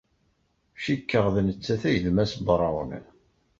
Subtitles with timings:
[0.83, 2.89] Cikkeɣ d nettat ay d Massa Brown.